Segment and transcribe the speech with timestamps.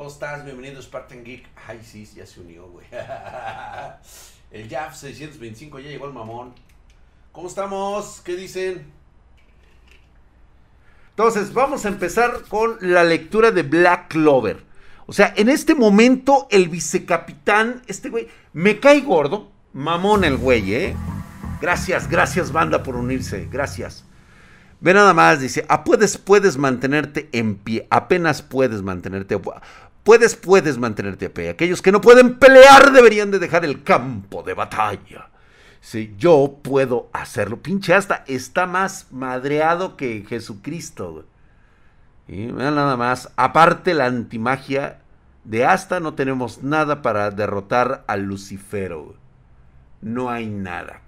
[0.00, 0.46] ¿Cómo estás?
[0.46, 1.46] Bienvenido a Spartan Geek.
[1.68, 2.86] Ay, sí, ya se unió, güey.
[4.50, 6.54] El JAF 625 ya llegó el mamón.
[7.32, 8.22] ¿Cómo estamos?
[8.24, 8.90] ¿Qué dicen?
[11.10, 14.64] Entonces, vamos a empezar con la lectura de Black Clover.
[15.04, 19.50] O sea, en este momento el vicecapitán, este güey, me cae gordo.
[19.74, 20.96] Mamón el güey, ¿eh?
[21.60, 23.48] Gracias, gracias banda por unirse.
[23.52, 24.06] Gracias.
[24.82, 29.38] Ve nada más, dice, puedes, puedes mantenerte en pie, apenas puedes mantenerte,
[30.04, 31.50] puedes, puedes mantenerte a pie.
[31.50, 35.30] Aquellos que no pueden pelear deberían de dejar el campo de batalla.
[35.80, 37.62] Sí, yo puedo hacerlo.
[37.62, 41.24] Pinche hasta está más madreado que Jesucristo.
[42.28, 45.00] Y nada más, aparte la antimagia
[45.44, 49.16] de Asta, no tenemos nada para derrotar al Lucifero.
[50.02, 51.00] No hay nada,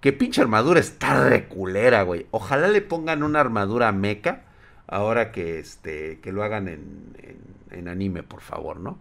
[0.00, 2.26] que pinche armadura está reculera, güey.
[2.30, 4.44] Ojalá le pongan una armadura meca.
[4.88, 6.18] Ahora que este.
[6.20, 8.98] que lo hagan en, en, anime, por favor, ¿no?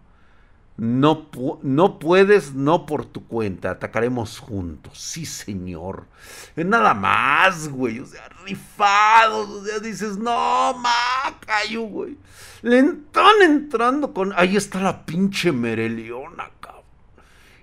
[0.76, 1.28] No,
[1.64, 3.72] no puedes, no por tu cuenta.
[3.72, 5.00] Atacaremos juntos.
[5.00, 6.06] Sí, señor.
[6.56, 8.00] Nada más, güey.
[8.00, 9.50] O sea, rifados.
[9.50, 12.18] O sea, dices, no, macayo, güey.
[12.62, 14.34] Le están entrando con.
[14.36, 16.84] Ahí está la pinche Mereliona, cabrón.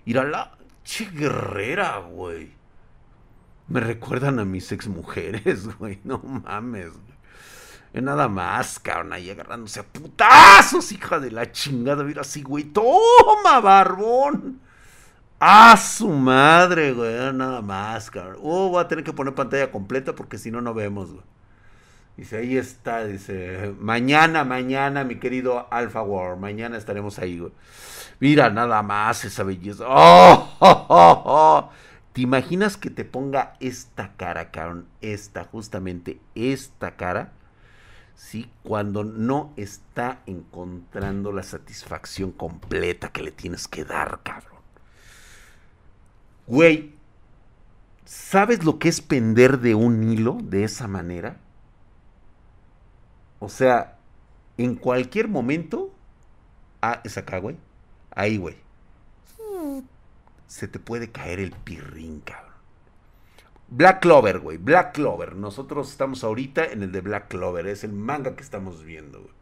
[0.06, 0.56] Ir la.
[0.82, 2.52] Che guerrera, güey.
[3.68, 6.00] Me recuerdan a mis exmujeres, güey.
[6.04, 7.13] No mames, güey.
[8.02, 12.02] Nada más, cabrón, ahí agarrándose a putazos, hija de la chingada.
[12.02, 12.64] Mira así, güey.
[12.64, 14.60] Toma, barbón.
[15.38, 17.32] A su madre, güey.
[17.32, 18.38] Nada más, cabrón.
[18.42, 21.24] Oh, voy a tener que poner pantalla completa porque si no, no vemos, güey.
[22.16, 27.52] Dice, ahí está, dice, mañana, mañana, mi querido Alpha War, mañana estaremos ahí, güey.
[28.20, 29.84] Mira, nada más esa belleza.
[29.88, 30.56] ¡Oh!
[30.60, 31.70] oh, oh, oh!
[32.12, 34.86] ¿Te imaginas que te ponga esta cara, cabrón?
[35.00, 37.32] Esta, justamente esta cara.
[38.16, 38.50] ¿Sí?
[38.62, 44.60] Cuando no está encontrando la satisfacción completa que le tienes que dar, cabrón.
[46.46, 46.94] Güey,
[48.04, 51.36] ¿sabes lo que es pender de un hilo de esa manera?
[53.40, 53.98] O sea,
[54.56, 55.92] en cualquier momento.
[56.80, 57.56] Ah, es acá, güey.
[58.10, 58.64] Ahí, güey
[60.54, 62.53] se te puede caer el pirrín, cabrón.
[63.68, 64.58] Black Clover, güey.
[64.58, 65.34] Black Clover.
[65.36, 67.66] Nosotros estamos ahorita en el de Black Clover.
[67.66, 69.34] Es el manga que estamos viendo, güey.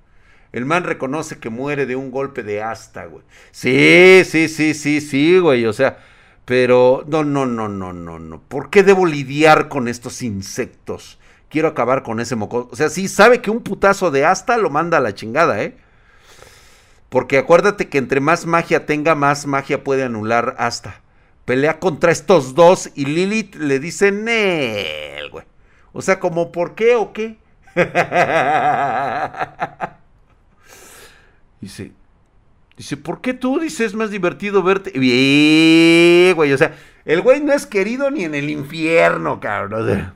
[0.52, 3.24] El man reconoce que muere de un golpe de asta, güey.
[3.50, 5.64] Sí, sí, sí, sí, sí, güey.
[5.64, 5.98] O sea,
[6.44, 8.42] pero no, no, no, no, no, no.
[8.42, 11.18] ¿Por qué debo lidiar con estos insectos?
[11.48, 12.68] Quiero acabar con ese moco.
[12.70, 15.76] O sea, sí sabe que un putazo de asta lo manda a la chingada, ¿eh?
[17.08, 21.01] Porque acuérdate que entre más magia tenga, más magia puede anular hasta.
[21.52, 25.44] Pelea contra estos dos y Lilith le dice Nel, güey.
[25.92, 27.36] O sea, como ¿por qué o qué?
[31.60, 31.92] dice,
[32.74, 34.98] dice, ¿por qué tú dices es más divertido verte?
[34.98, 36.74] Bien, güey, o sea,
[37.04, 39.82] el güey no es querido ni en el infierno, cabrón.
[39.82, 40.14] O sea,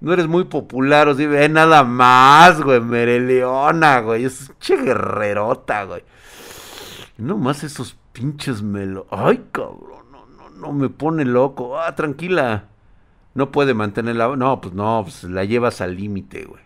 [0.00, 4.26] no eres muy popular, o sea, ve nada más, güey, Mereleona, güey.
[4.26, 6.04] Es che guerrerota, güey.
[7.16, 9.06] No más esos pinches melo.
[9.10, 9.97] Ay, cabrón,
[10.58, 11.80] no, me pone loco.
[11.80, 12.64] Ah, tranquila.
[13.34, 14.36] No puede mantenerla.
[14.36, 16.62] No, pues no, pues la llevas al límite, güey.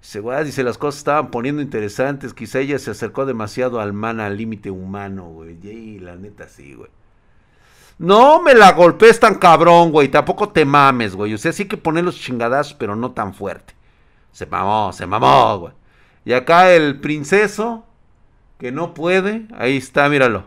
[0.00, 2.32] Dice, güey, dice, las cosas estaban poniendo interesantes.
[2.34, 5.58] Quizá ella se acercó demasiado al man, al límite humano, güey.
[5.62, 6.90] Y la neta sí, güey.
[7.98, 10.08] No me la golpees tan cabrón, güey.
[10.08, 11.34] Tampoco te mames, güey.
[11.34, 13.74] O sea, sí que poner los chingadazos, pero no tan fuerte.
[14.32, 15.74] Se mamó, se mamó, güey.
[16.24, 17.84] Y acá el princeso
[18.58, 19.46] que no puede.
[19.56, 20.44] Ahí está, míralo.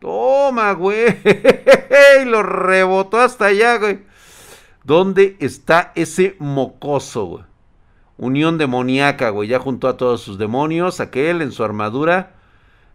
[0.00, 1.18] Toma, güey.
[2.26, 4.00] Lo rebotó hasta allá, güey.
[4.84, 7.44] ¿Dónde está ese mocoso, güey?
[8.16, 9.48] Unión demoníaca, güey.
[9.48, 11.00] Ya juntó a todos sus demonios.
[11.00, 12.32] Aquel en su armadura.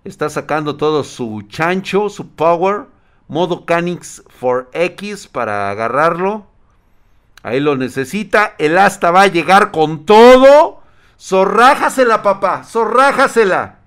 [0.03, 2.85] Está sacando todo su chancho, su power.
[3.27, 6.45] Modo Canix for X para agarrarlo.
[7.41, 8.55] Ahí lo necesita.
[8.57, 10.81] El asta va a llegar con todo.
[11.19, 12.63] Zorrájasela, papá.
[12.63, 13.82] Zorrájasela.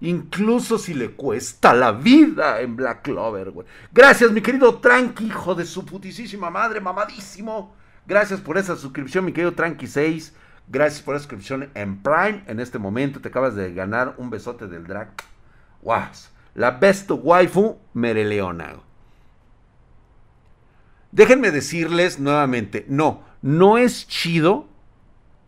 [0.00, 3.66] Incluso si le cuesta la vida en Black Clover, güey.
[3.92, 7.74] Gracias, mi querido Tranqui, hijo de su putisísima madre, mamadísimo.
[8.06, 10.34] Gracias por esa suscripción, mi querido Tranqui 6.
[10.68, 12.44] Gracias por la suscripción en Prime.
[12.46, 15.10] En este momento te acabas de ganar un besote del drag.
[15.82, 16.04] Wow.
[16.54, 18.76] La best waifu Mereleona.
[21.12, 24.68] Déjenme decirles nuevamente, no, no es chido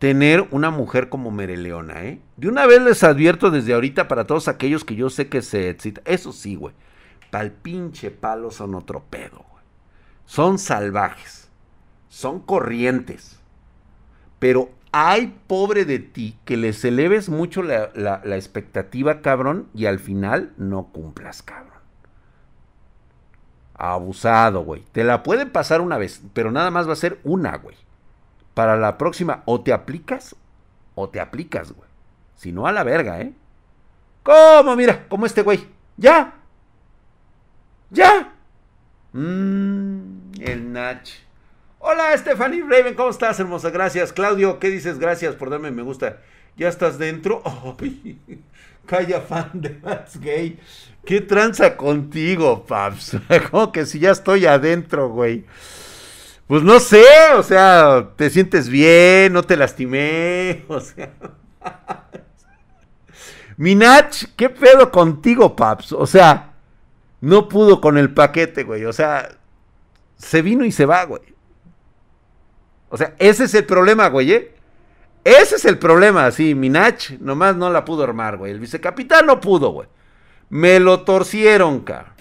[0.03, 2.19] tener una mujer como Mereleona, ¿eh?
[2.35, 5.69] De una vez les advierto desde ahorita para todos aquellos que yo sé que se
[5.69, 6.03] excitan.
[6.05, 6.75] Eso sí, güey.
[7.31, 9.63] Pal pinche palo son otro pedo, güey.
[10.25, 11.49] Son salvajes.
[12.09, 13.39] Son corrientes.
[14.39, 19.99] Pero ay, pobre de ti, que les eleves mucho la, la expectativa, cabrón, y al
[19.99, 21.79] final no cumplas, cabrón.
[23.75, 24.83] Abusado, güey.
[24.91, 27.77] Te la pueden pasar una vez, pero nada más va a ser una, güey.
[28.53, 30.35] Para la próxima, o te aplicas,
[30.95, 31.89] o te aplicas, güey.
[32.35, 33.33] Si no, a la verga, ¿eh?
[34.23, 34.75] ¿Cómo?
[34.75, 35.67] Mira, como este güey.
[35.97, 36.33] Ya.
[37.89, 38.33] Ya.
[39.13, 41.09] Mmm, el Nach.
[41.79, 43.69] Hola, Stephanie Raven, ¿cómo estás, hermosa?
[43.69, 44.13] Gracias.
[44.13, 44.99] Claudio, ¿qué dices?
[44.99, 46.19] Gracias por darme me gusta.
[46.55, 47.41] ¿Ya estás dentro?
[47.81, 48.19] Ay,
[48.85, 50.59] calla fan de Max Gay.
[51.05, 53.17] ¿Qué tranza contigo, Paps?
[53.51, 55.45] Como que si ya estoy adentro, güey.
[56.47, 57.05] Pues no sé,
[57.35, 61.13] o sea, te sientes bien, no te lastimé, o sea.
[63.57, 65.93] Minach, ¿qué pedo contigo, Paps?
[65.93, 66.53] O sea,
[67.21, 68.85] no pudo con el paquete, güey.
[68.85, 69.37] O sea,
[70.17, 71.21] se vino y se va, güey.
[72.89, 74.55] O sea, ese es el problema, güey, ¿eh?
[75.23, 76.53] Ese es el problema, sí.
[76.53, 78.51] Minach nomás no la pudo armar, güey.
[78.51, 79.87] El vicecapitán no pudo, güey.
[80.49, 82.13] Me lo torcieron, cara.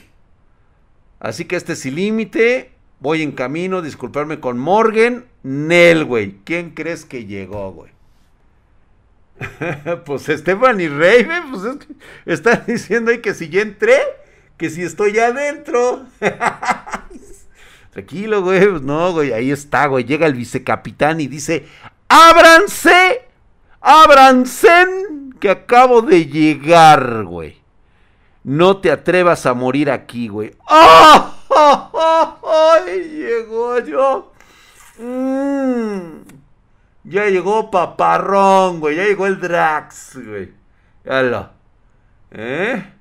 [1.18, 2.72] Así que este es el límite.
[3.02, 5.24] Voy en camino, disculparme con Morgan.
[5.42, 6.36] Nel, güey.
[6.44, 7.90] ¿Quién crees que llegó, güey?
[10.06, 11.94] pues Stephanie Raven, pues es que
[12.26, 13.98] está diciendo ahí que si ya entré,
[14.56, 16.06] que si estoy adentro.
[17.90, 18.68] Tranquilo, güey.
[18.68, 19.32] Pues no, güey.
[19.32, 20.04] Ahí está, güey.
[20.04, 21.66] Llega el vicecapitán y dice:
[22.06, 23.22] ¡Ábranse!
[23.80, 24.86] ¡Ábranse!
[25.40, 27.56] Que acabo de llegar, güey.
[28.44, 30.52] No te atrevas a morir aquí, güey.
[30.70, 31.31] ¡Oh!
[32.86, 34.32] Llegó yo.
[34.98, 36.22] Mm.
[37.04, 38.96] Ya llegó Paparrón, güey.
[38.96, 40.52] Ya llegó el Drax, güey.
[41.04, 41.50] lo.
[42.30, 42.92] ¿Eh?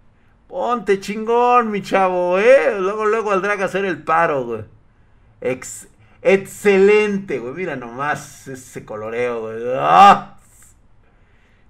[0.48, 2.76] Ponte chingón, mi chavo, ¿eh?
[2.78, 4.66] Luego, luego al Drax a hacer el paro, güey.
[6.22, 7.54] excelente, güey.
[7.54, 9.64] Mira nomás ese coloreo, güey.
[9.78, 10.38] ¡Ah!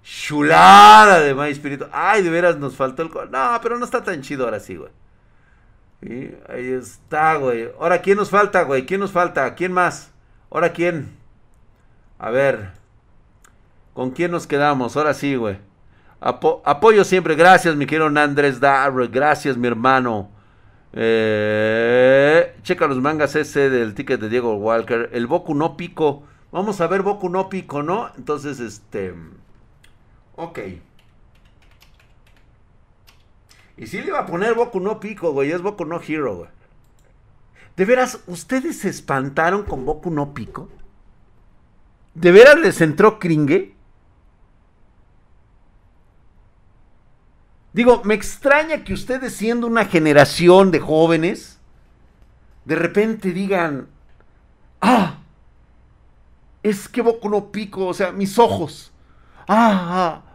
[0.03, 1.85] Chulada de My Espíritu.
[1.91, 3.11] Ay, de veras nos faltó el...
[3.29, 4.91] No, pero no está tan chido ahora sí, güey.
[6.49, 7.69] Ahí está, güey.
[7.79, 8.85] Ahora, ¿quién nos falta, güey?
[8.85, 9.53] ¿Quién nos falta?
[9.55, 10.11] ¿Quién más?
[10.49, 11.15] Ahora, ¿quién?
[12.17, 12.71] A ver.
[13.93, 14.97] ¿Con quién nos quedamos?
[14.97, 15.57] Ahora sí, güey.
[16.19, 17.35] apoyo siempre.
[17.35, 19.07] Gracias, mi querido Andrés Darre.
[19.07, 20.29] Gracias, mi hermano.
[20.93, 25.09] Eh, checa los mangas ese del ticket de Diego Walker.
[25.13, 26.23] El Boku no Pico.
[26.51, 28.11] Vamos a ver Boku no Pico, ¿no?
[28.17, 29.13] Entonces, este...
[30.35, 30.59] Ok.
[33.77, 35.51] Y si le iba a poner Boku no Pico, güey.
[35.51, 36.49] Es Boku no Hero, güey.
[37.75, 40.69] De veras, ¿ustedes se espantaron con Boku no Pico?
[42.13, 43.73] ¿De veras les entró cringe?
[47.73, 51.59] Digo, me extraña que ustedes siendo una generación de jóvenes,
[52.65, 53.87] de repente digan,
[54.81, 55.19] ah,
[56.63, 58.91] es que Boku no Pico, o sea, mis ojos.
[59.47, 60.30] Ah, ah.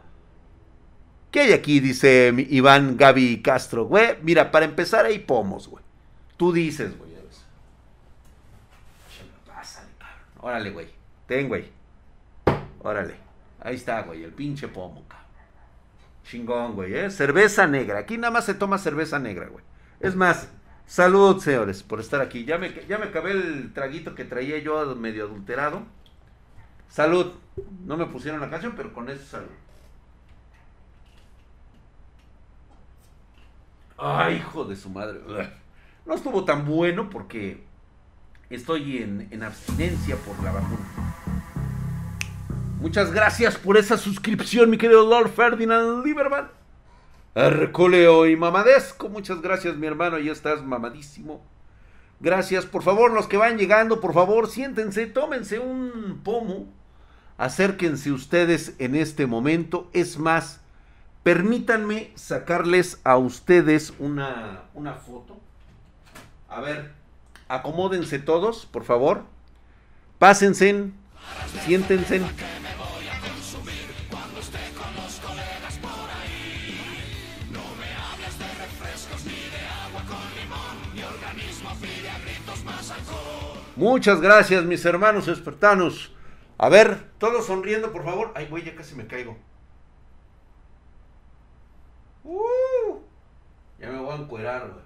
[1.36, 1.80] ¿Qué hay aquí?
[1.80, 3.84] Dice Iván Gaby Castro.
[3.84, 5.84] Güey, mira, para empezar hay pomos, güey.
[6.38, 7.10] Tú dices, güey.
[10.40, 10.88] Órale, güey.
[11.26, 11.70] Ten, güey.
[12.82, 13.16] Órale.
[13.60, 14.24] Ahí está, güey.
[14.24, 15.26] El pinche pomo, cabrón.
[16.24, 17.10] Chingón, güey, ¿eh?
[17.10, 17.98] Cerveza negra.
[17.98, 19.62] Aquí nada más se toma cerveza negra, güey.
[20.00, 20.48] Es más,
[20.86, 22.46] salud, señores, por estar aquí.
[22.46, 25.82] Ya me, ya me acabé el traguito que traía yo medio adulterado.
[26.88, 27.32] Salud.
[27.84, 29.65] No me pusieron la canción, pero con eso salud.
[33.98, 35.20] Ay, hijo de su madre.
[36.04, 37.64] No estuvo tan bueno porque
[38.50, 41.14] estoy en, abstinencia por la vacuna.
[42.80, 46.50] Muchas gracias por esa suscripción, mi querido Lord Ferdinand Lieberman.
[47.34, 49.08] Arcoleo y mamadesco.
[49.08, 50.18] Muchas gracias, mi hermano.
[50.18, 51.42] Ya estás mamadísimo.
[52.20, 52.64] Gracias.
[52.66, 56.72] Por favor, los que van llegando, por favor, siéntense, tómense un pomo.
[57.38, 59.90] Acérquense ustedes en este momento.
[59.92, 60.60] Es más,
[61.26, 65.36] permítanme sacarles a ustedes una, una foto.
[66.48, 66.92] A ver,
[67.48, 69.24] acomódense todos, por favor.
[70.20, 70.92] Pásense,
[71.64, 72.22] siéntense.
[83.74, 86.12] Muchas gracias, mis hermanos espartanos.
[86.56, 88.30] A ver, todos sonriendo, por favor.
[88.36, 89.36] Ay, güey, ya casi me caigo.
[92.26, 92.98] Uh,
[93.78, 94.84] ya me voy a encuerar, güey.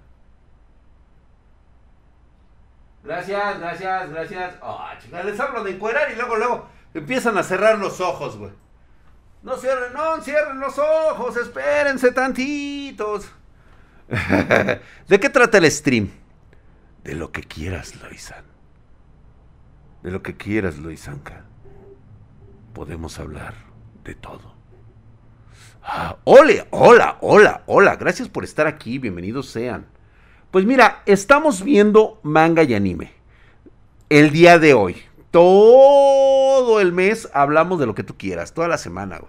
[3.03, 4.55] Gracias, gracias, gracias.
[4.61, 8.51] Ah, oh, les hablo de encuerar y luego, luego empiezan a cerrar los ojos, güey.
[9.41, 13.31] No cierren, no cierren los ojos, espérense tantitos.
[15.07, 16.11] ¿De qué trata el stream?
[17.03, 18.45] De lo que quieras, Loisan.
[20.03, 21.45] De lo que quieras, Loisanka.
[22.73, 23.55] podemos hablar
[24.03, 24.60] de todo.
[26.25, 29.87] Ole, hola, hola, hola, gracias por estar aquí, bienvenidos sean.
[30.51, 33.13] Pues mira, estamos viendo manga y anime.
[34.09, 34.97] El día de hoy.
[35.31, 39.21] Todo el mes hablamos de lo que tú quieras, toda la semana.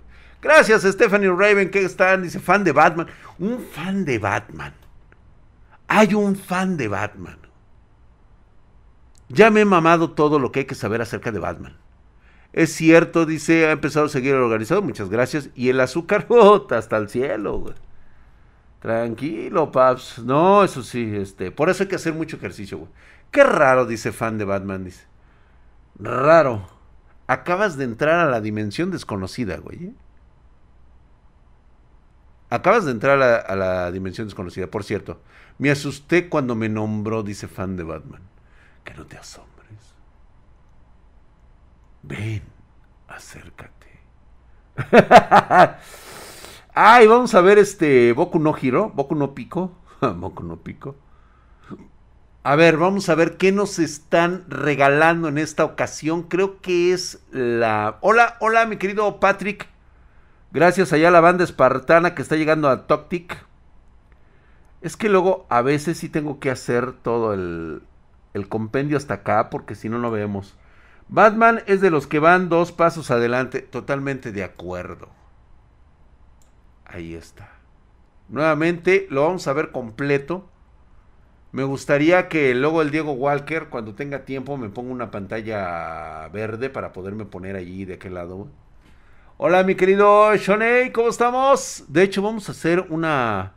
[0.43, 3.07] Gracias, Stephanie Raven, que están, dice, fan de Batman.
[3.39, 4.75] Un fan de Batman.
[5.87, 7.39] Hay un fan de Batman.
[9.29, 11.77] Ya me he mamado todo lo que hay que saber acerca de Batman.
[12.53, 15.51] Es cierto, dice, ha empezado a seguir organizado, muchas gracias.
[15.55, 16.27] Y el azúcar,
[16.71, 17.75] hasta el cielo, güey.
[18.81, 20.19] Tranquilo, paps.
[20.19, 22.91] No, eso sí, este, por eso hay que hacer mucho ejercicio, güey.
[23.31, 25.05] Qué raro, dice fan de Batman, dice.
[25.99, 26.67] Raro.
[27.27, 29.85] Acabas de entrar a la dimensión desconocida, güey.
[29.85, 29.93] ¿eh?
[32.51, 34.67] Acabas de entrar a la, dimensión desconocida.
[34.67, 35.21] Por cierto,
[35.57, 38.21] me asusté cuando me nombró, dice fan de Batman.
[38.85, 39.52] Que no te asombres.
[42.03, 42.43] Ven,
[43.09, 44.01] acércate.
[46.75, 49.73] Ay, vamos a ver este Boku no Hiro, Boku no Pico.
[50.01, 50.97] Boku no Pico.
[52.45, 56.25] A ver, vamos a ver qué nos están regalando en esta ocasión.
[56.25, 57.99] Creo que es la...
[58.01, 59.69] Hola, hola, mi querido Patrick.
[60.51, 63.47] Gracias allá a la banda espartana que está llegando a Toctic.
[64.81, 67.83] Es que luego a veces sí tengo que hacer todo el,
[68.35, 70.57] el compendio hasta acá porque si no, no vemos.
[71.15, 73.61] Batman es de los que van dos pasos adelante.
[73.61, 75.11] Totalmente de acuerdo.
[76.87, 77.51] Ahí está.
[78.31, 80.49] Nuevamente lo vamos a ver completo.
[81.53, 86.71] Me gustaría que luego el Diego Walker, cuando tenga tiempo, me ponga una pantalla verde
[86.71, 88.49] para poderme poner allí de aquel lado.
[89.37, 91.85] Hola, mi querido Shoney, ¿cómo estamos?
[91.89, 93.53] De hecho, vamos a hacer una.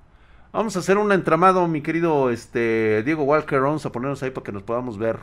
[0.52, 3.62] Vamos a hacer un entramado, mi querido este, Diego Walker.
[3.62, 5.20] Vamos a ponernos ahí para que nos podamos ver.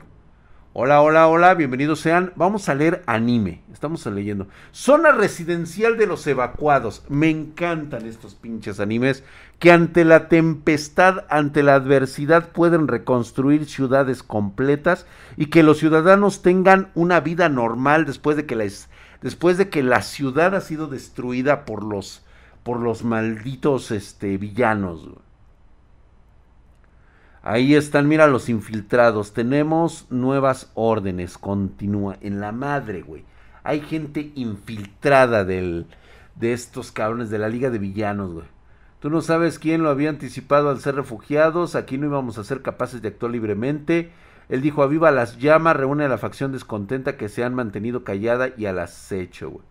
[0.75, 2.33] Hola, hola, hola, bienvenidos sean.
[2.35, 3.61] Vamos a leer anime.
[3.75, 4.49] Estamos leyendo.
[4.71, 7.05] Zona residencial de los evacuados.
[7.11, 9.23] Me encantan estos pinches animes
[9.59, 15.05] que ante la tempestad, ante la adversidad pueden reconstruir ciudades completas
[15.37, 18.89] y que los ciudadanos tengan una vida normal después de que les
[19.21, 22.25] después de que la ciudad ha sido destruida por los,
[22.63, 25.07] por los malditos este, villanos.
[27.43, 29.33] Ahí están, mira los infiltrados.
[29.33, 31.39] Tenemos nuevas órdenes.
[31.39, 32.17] Continúa.
[32.21, 33.25] En la madre, güey.
[33.65, 35.87] Hay gente infiltrada del,
[36.37, 38.47] de estos cabrones de la Liga de Villanos, güey.
[39.01, 41.75] Tú no sabes quién lo había anticipado al ser refugiados.
[41.75, 44.13] Aquí no íbamos a ser capaces de actuar libremente.
[44.49, 48.51] Él dijo, aviva las llamas, reúne a la facción descontenta que se han mantenido callada
[48.57, 49.51] y al acecho.
[49.51, 49.65] Güey.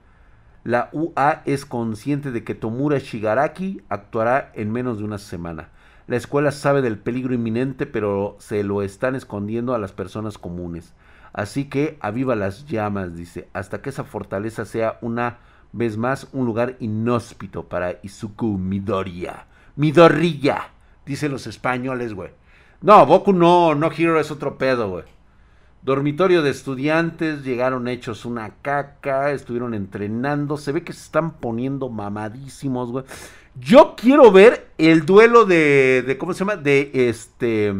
[0.66, 5.70] La UA es consciente de que Tomura Shigaraki actuará en menos de una semana.
[6.08, 10.93] La escuela sabe del peligro inminente, pero se lo están escondiendo a las personas comunes.
[11.34, 15.38] Así que aviva las llamas, dice, hasta que esa fortaleza sea una
[15.72, 19.46] vez más un lugar inhóspito para Izuku Midoriya.
[19.75, 20.70] Midorilla,
[21.05, 22.31] dicen los españoles, güey.
[22.81, 25.05] No, Boku no, no Hero es otro pedo, güey.
[25.84, 31.89] Dormitorio de estudiantes, llegaron hechos una caca, estuvieron entrenando, se ve que se están poniendo
[31.89, 33.05] mamadísimos, güey.
[33.55, 36.55] Yo quiero ver el duelo de, de ¿cómo se llama?
[36.55, 37.74] De este,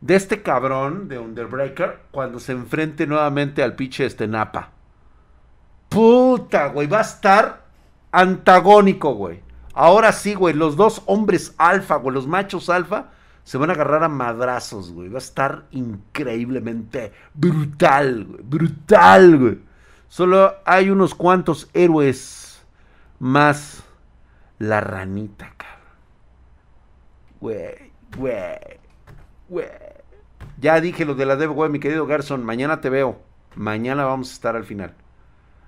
[0.00, 4.70] de este cabrón de Underbreaker cuando se enfrente nuevamente al pinche este Napa.
[5.88, 7.66] Puta, güey, va a estar
[8.10, 9.42] antagónico, güey.
[9.74, 13.10] Ahora sí, güey, los dos hombres alfa, güey, los machos alfa
[13.44, 15.08] se van a agarrar a madrazos, güey.
[15.08, 18.40] Va a estar increíblemente brutal, güey.
[18.42, 19.58] Brutal, güey.
[20.08, 22.64] Solo hay unos cuantos héroes
[23.18, 23.83] más.
[24.64, 25.98] La ranita, cabrón.
[27.40, 28.80] Güey, güey,
[29.48, 29.66] güey.
[30.58, 32.42] Ya dije lo de la Dev, güey, mi querido Garson.
[32.44, 33.20] Mañana te veo.
[33.56, 34.94] Mañana vamos a estar al final.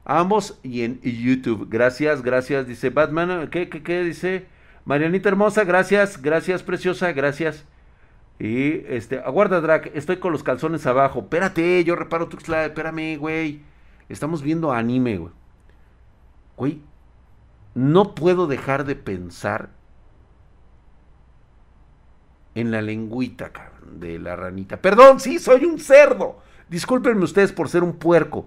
[0.05, 1.69] Ambos y en YouTube.
[1.69, 2.67] Gracias, gracias.
[2.67, 3.49] Dice Batman.
[3.51, 4.03] ¿Qué, qué, qué?
[4.03, 4.47] Dice.
[4.87, 7.65] Marianita hermosa, gracias, gracias, preciosa, gracias.
[8.39, 11.21] Y este, aguarda, Drac, estoy con los calzones abajo.
[11.21, 13.63] Espérate, yo reparo tu espérame, güey.
[14.09, 15.33] Estamos viendo anime, güey.
[16.57, 16.81] Güey,
[17.77, 19.69] no puedo dejar de pensar
[22.55, 23.53] en la lengüita,
[23.83, 24.79] de la ranita.
[24.79, 26.39] Perdón, sí, soy un cerdo.
[26.71, 28.47] Discúlpenme ustedes por ser un puerco.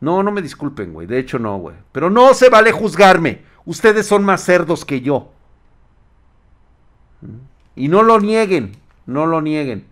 [0.00, 1.06] No, no me disculpen, güey.
[1.06, 1.76] De hecho, no, güey.
[1.92, 3.42] Pero no se vale juzgarme.
[3.64, 5.30] Ustedes son más cerdos que yo.
[7.76, 8.72] Y no lo nieguen,
[9.06, 9.86] no lo nieguen.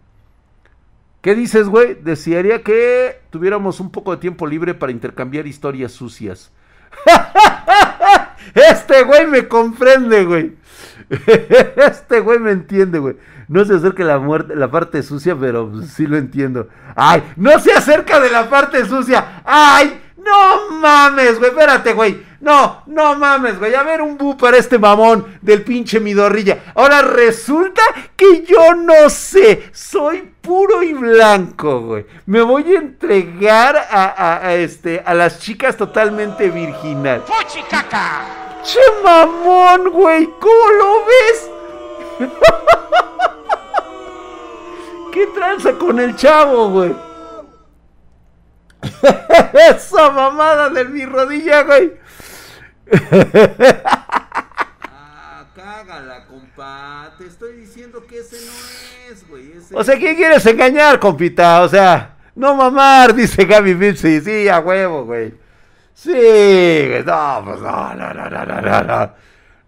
[1.21, 1.95] ¿Qué dices, güey?
[1.95, 6.51] Desearía que tuviéramos un poco de tiempo libre para intercambiar historias sucias.
[8.55, 10.53] este güey me comprende, güey.
[11.77, 13.17] este güey me entiende, güey.
[13.49, 16.69] No se acerca la muerte, la parte sucia, pero sí lo entiendo.
[16.97, 19.43] Ay, no se acerca de la parte sucia.
[19.45, 22.33] Ay, No mames, güey, espérate, güey.
[22.41, 23.75] No, no mames, güey.
[23.75, 26.73] A ver un bu para este mamón del pinche Midorrilla.
[26.75, 27.83] Ahora resulta
[28.17, 29.71] que yo no sé.
[29.73, 32.07] Soy puro y blanco, güey.
[32.27, 37.23] Me voy a entregar a, este, a las chicas totalmente virginal.
[37.71, 38.23] caca!
[38.65, 40.29] ¡Che mamón, güey!
[40.41, 41.51] ¿Cómo lo ves?
[45.13, 47.12] ¿Qué tranza con el chavo, güey?
[49.71, 51.93] Esa mamada de mi rodilla, güey.
[54.85, 57.15] ah, cágala, compa.
[57.19, 59.53] Te estoy diciendo que ese no es, güey.
[59.73, 61.63] O sea, ¿quién quieres engañar, compita?
[61.63, 64.21] O sea, no mamar, dice Gaby Vinci.
[64.21, 65.35] Sí, a huevo, güey.
[65.95, 67.05] Sí, güey.
[67.05, 69.13] No, pues no, no, no, no, no, no.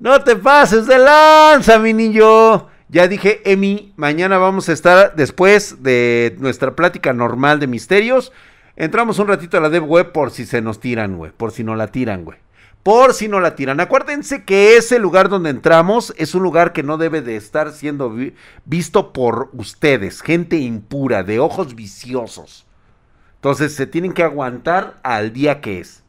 [0.01, 2.69] No te pases de lanza, mi niño.
[2.89, 8.33] Ya dije, Emi, mañana vamos a estar después de nuestra plática normal de misterios.
[8.77, 11.33] Entramos un ratito a la dev web por si se nos tiran, güey.
[11.33, 12.39] Por si no la tiran, güey.
[12.83, 13.81] Por si no la tiran.
[13.81, 18.15] Acuérdense que ese lugar donde entramos es un lugar que no debe de estar siendo
[18.65, 20.21] visto por ustedes.
[20.21, 22.67] Gente impura, de ojos viciosos.
[23.37, 26.03] Entonces se tienen que aguantar al día que es.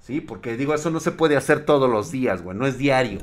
[0.00, 2.56] Sí, porque digo, eso no se puede hacer todos los días, güey.
[2.56, 3.20] No es diario.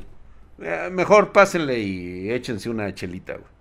[0.60, 3.55] Eh, mejor pásenle y échense una chelita, güey.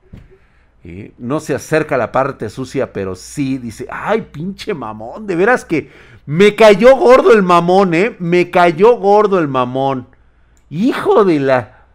[1.18, 5.66] No se acerca a la parte sucia, pero sí dice, ay, pinche mamón, de veras
[5.66, 5.90] que
[6.26, 8.16] me cayó gordo el mamón, ¿eh?
[8.20, 10.08] Me cayó gordo el mamón.
[10.70, 11.86] Hijo de la...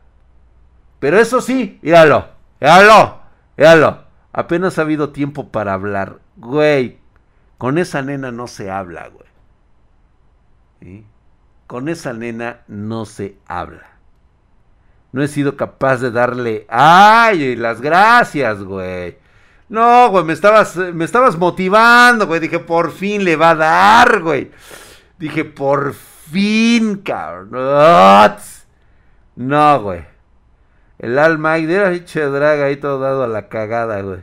[0.98, 2.28] Pero eso sí, míralo,
[2.60, 3.20] míralo,
[3.56, 4.04] míralo.
[4.32, 6.18] Apenas ha habido tiempo para hablar.
[6.36, 6.98] Güey,
[7.58, 9.08] con esa nena no se habla,
[10.80, 11.04] güey.
[11.66, 13.89] Con esa nena no se habla
[15.12, 19.16] no he sido capaz de darle, ay, las gracias, güey.
[19.68, 22.40] No, güey, me estabas, me estabas motivando, güey.
[22.40, 24.50] Dije, por fin le va a dar, güey.
[25.18, 28.36] Dije, por fin, cabrón.
[29.36, 30.04] No, güey.
[30.98, 34.20] El alma de la draga ahí todo dado a la cagada, güey.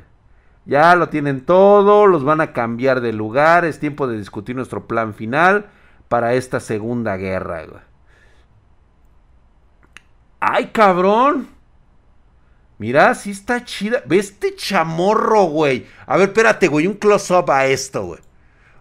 [0.65, 3.63] Ya lo tienen todo, los van a cambiar de lugar.
[3.63, 5.67] Es tiempo de discutir nuestro plan final
[6.10, 7.87] para esta segunda guerra, güey.
[10.39, 11.50] ¡Ay, cabrón!
[12.78, 14.04] Mira, sí está chida.
[14.06, 15.88] Ve este chamorro, güey.
[16.06, 16.88] A ver, espérate, güey.
[16.88, 18.21] Un close-up a esto, güey.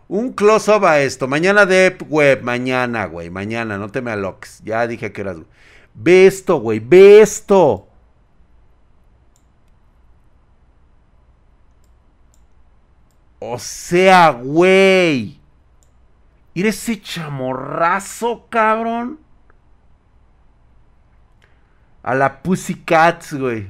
[0.09, 1.27] Un close-up a esto.
[1.27, 2.43] Mañana de web.
[2.43, 3.31] Mañana, güey.
[3.31, 3.79] Mañana.
[3.79, 4.61] No te me aloques.
[4.65, 5.39] Ya dije que eras.
[5.95, 6.79] Ve esto, güey.
[6.79, 7.89] Ve esto.
[13.39, 15.41] O sea, güey.
[16.55, 19.26] Mira ese chamorrazo, cabrón.
[22.07, 23.67] A la Pussycats, güey.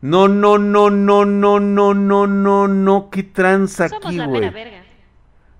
[0.00, 3.10] No, no, no, no, no, no, no, no, no.
[3.10, 4.16] ¿Qué tranza aquí, güey?
[4.16, 4.84] Somos la mera verga.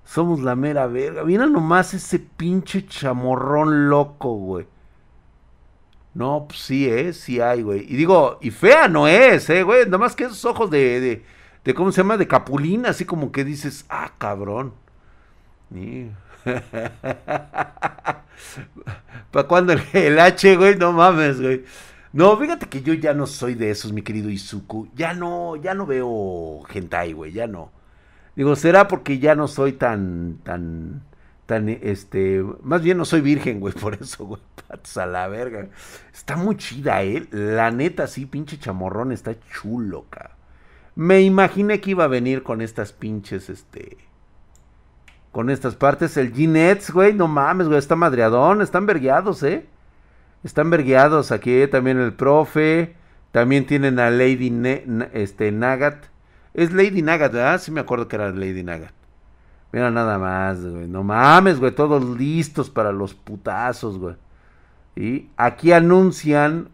[0.03, 1.23] Somos la mera verga.
[1.23, 4.65] Mira nomás ese pinche chamorrón loco, güey.
[6.15, 7.81] No, pues sí, eh, sí hay, güey.
[7.81, 9.85] Y digo, y fea no es, eh, güey.
[9.85, 11.23] Nada más que esos ojos de, de,
[11.63, 12.17] de, ¿cómo se llama?
[12.17, 14.73] De capulina, así como que dices, ah, cabrón.
[19.31, 20.75] ¿Para cuando el, H, güey?
[20.77, 21.63] No mames, güey.
[22.11, 24.89] No, fíjate que yo ya no soy de esos, mi querido Izuku.
[24.95, 27.71] Ya no, ya no veo hentai, güey, ya no.
[28.35, 31.03] Digo, será porque ya no soy tan, tan,
[31.45, 34.41] tan, este, más bien no soy virgen, güey, por eso, güey,
[34.95, 35.67] a la verga.
[36.13, 37.27] Está muy chida, eh.
[37.31, 40.37] La neta, sí, pinche chamorrón, está chulo, cabrón.
[40.95, 43.97] Me imaginé que iba a venir con estas pinches, este,
[45.31, 46.17] con estas partes.
[46.17, 49.65] El G-Nets, güey, no mames, güey, está madreadón, están vergueados, ¿eh?
[50.43, 52.95] Están vergueados aquí, también el profe.
[53.31, 54.51] También tienen a Lady
[55.13, 56.05] este, Nagat.
[56.53, 57.61] Es Lady Nagat, ¿verdad?
[57.61, 58.91] Sí me acuerdo que era Lady Nagat.
[59.71, 60.87] Mira nada más, güey.
[60.87, 61.71] No mames, güey.
[61.71, 64.15] Todos listos para los putazos, güey.
[64.95, 66.69] Y aquí anuncian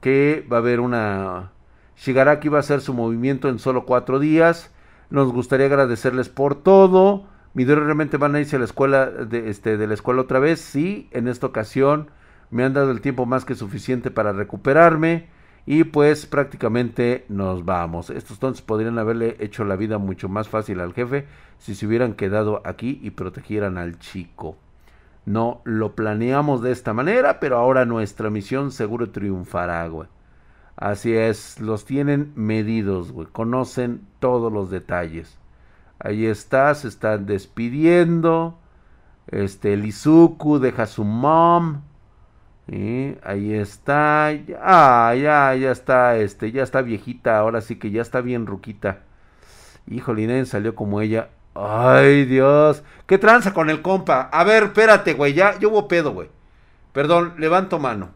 [0.00, 1.50] que va a haber una...
[1.96, 4.70] Shigaraki va a hacer su movimiento en solo cuatro días.
[5.10, 7.26] Nos gustaría agradecerles por todo.
[7.54, 10.60] Midori realmente van a irse a la escuela de, este, de la escuela otra vez.
[10.60, 12.10] Sí, en esta ocasión
[12.50, 15.28] me han dado el tiempo más que suficiente para recuperarme.
[15.64, 18.10] Y pues prácticamente nos vamos.
[18.10, 21.26] Estos tontos podrían haberle hecho la vida mucho más fácil al jefe
[21.58, 24.56] si se hubieran quedado aquí y protegieran al chico.
[25.24, 30.08] No lo planeamos de esta manera, pero ahora nuestra misión seguro triunfará, güey.
[30.74, 33.28] Así es, los tienen medidos, güey.
[33.30, 35.38] Conocen todos los detalles.
[36.02, 38.58] Ahí está, se están despidiendo.
[39.28, 41.82] Este, Lizuku deja a su mom.
[43.22, 44.30] Ahí está.
[44.60, 47.38] Ah, ya, ya está, este, ya está viejita.
[47.38, 49.00] Ahora sí que ya está bien ruquita.
[49.86, 51.28] Híjole, salió como ella.
[51.54, 52.82] Ay, Dios.
[53.06, 54.22] ¿Qué tranza con el compa?
[54.32, 55.34] A ver, espérate, güey.
[55.34, 56.28] Ya, yo hubo pedo, güey.
[56.92, 58.10] Perdón, levanto mano.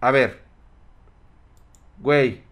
[0.00, 0.42] A ver.
[1.98, 2.42] Güey.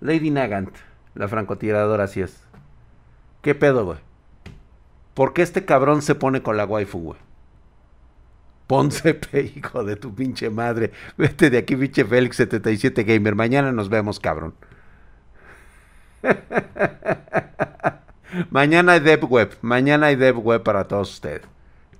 [0.00, 0.74] Lady Nagant,
[1.14, 2.42] la francotiradora, así es.
[3.42, 3.98] ¿Qué pedo, güey?
[5.14, 7.18] ¿Por qué este cabrón se pone con la waifu, güey?
[8.66, 9.18] Ponce,
[9.56, 10.92] hijo de tu pinche madre.
[11.16, 13.34] Vete de aquí, pinche Félix 77 Gamer.
[13.34, 14.54] Mañana nos vemos, cabrón.
[18.50, 19.58] Mañana hay Dev Web.
[19.60, 21.42] Mañana hay Dev Web para todos ustedes.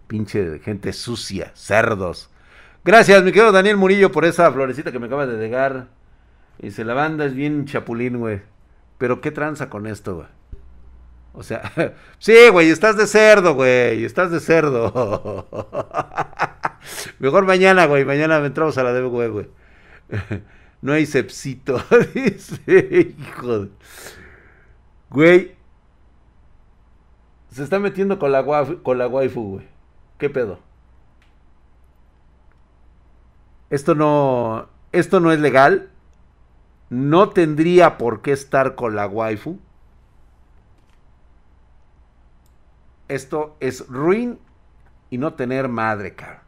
[0.07, 2.31] Pinche gente sucia, cerdos.
[2.85, 5.89] Gracias, mi querido Daniel Murillo, por esa florecita que me acaba de degar.
[6.59, 8.41] Dice, la banda es bien chapulín, güey.
[9.03, 10.29] Pero qué tranza con esto, güey.
[11.33, 11.73] O sea,
[12.21, 14.05] sí, güey, estás de cerdo, güey.
[14.05, 15.49] Estás de cerdo.
[17.19, 18.05] Mejor mañana, güey.
[18.05, 19.49] Mañana entramos a la Web, güey.
[20.83, 21.83] No hay sepsito.
[22.15, 23.71] Dice, hijo de...
[25.11, 25.57] Güey.
[27.51, 28.45] Se está metiendo con la,
[28.85, 29.67] con la waifu, güey.
[30.17, 30.61] ¿Qué pedo?
[33.69, 34.69] Esto no.
[34.93, 35.92] Esto no es legal.
[36.93, 39.59] No tendría por qué estar con la waifu.
[43.09, 44.39] Esto es ruin
[45.09, 46.41] y no tener madre, cabrón.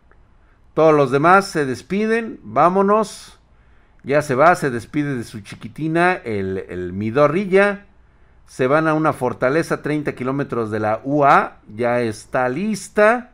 [0.74, 2.40] Todos los demás se despiden.
[2.42, 3.40] Vámonos.
[4.02, 7.86] Ya se va, se despide de su chiquitina, el, el Midorrilla.
[8.46, 11.60] Se van a una fortaleza 30 kilómetros de la UA.
[11.74, 13.30] Ya está lista.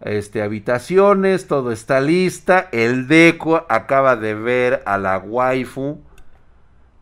[0.00, 2.70] Este, habitaciones, todo está lista.
[2.72, 6.00] El Deco acaba de ver a la waifu.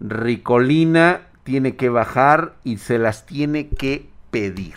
[0.00, 4.74] Ricolina tiene que bajar y se las tiene que pedir.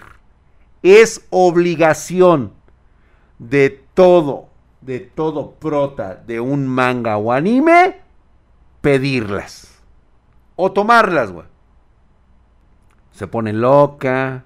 [0.84, 2.54] Es obligación
[3.40, 4.50] de todo,
[4.82, 8.02] de todo prota de un manga o anime
[8.82, 9.80] pedirlas.
[10.56, 11.48] O tomarlas, güey.
[13.12, 14.44] Se pone loca.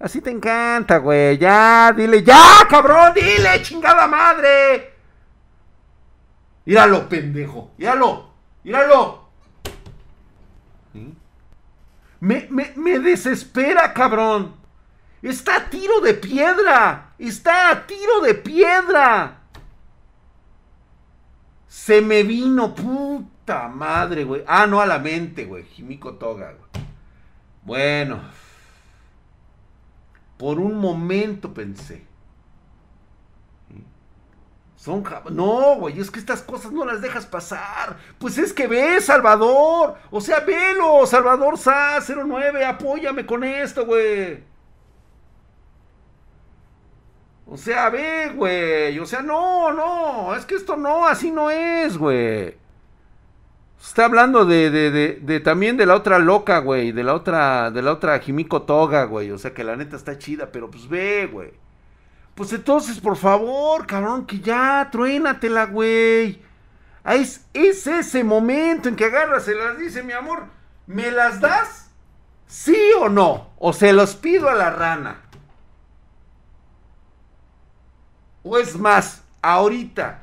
[0.00, 1.38] Así te encanta, güey.
[1.38, 4.94] Ya, dile, ya, cabrón, dile, chingada madre.
[6.64, 7.72] Míralo, pendejo.
[7.78, 8.30] Míralo,
[8.62, 9.27] míralo.
[12.20, 14.56] Me, me, desespera, cabrón.
[15.22, 17.14] Está a tiro de piedra.
[17.18, 19.40] Está a tiro de piedra.
[21.68, 24.42] Se me vino, puta madre, güey.
[24.46, 25.64] Ah, no a la mente, güey.
[25.64, 26.86] Jimiko Toga, güey.
[27.62, 28.20] Bueno.
[30.36, 32.07] Por un momento pensé.
[35.30, 37.96] No, güey, es que estas cosas no las dejas pasar.
[38.18, 39.96] Pues es que ve, Salvador.
[40.10, 44.42] O sea, velo, Salvador Sa 09, apóyame con esto, güey.
[47.46, 48.98] O sea, ve, güey.
[48.98, 50.34] O sea, no, no.
[50.34, 52.56] Es que esto no, así no es, güey.
[53.80, 56.92] Está hablando de, también de la otra loca, güey.
[56.92, 59.30] De la otra, de la otra Jimiko Toga, güey.
[59.30, 61.67] O sea que la neta está chida, pero pues ve, güey.
[62.38, 66.40] Pues entonces, por favor, cabrón, que ya, truénatela, güey.
[67.04, 70.44] Es, es ese momento en que agarras, se las dice, mi amor,
[70.86, 71.90] ¿me las das?
[72.46, 73.50] ¿Sí o no?
[73.58, 75.20] O se los pido a la rana.
[78.44, 80.22] O es más, ahorita,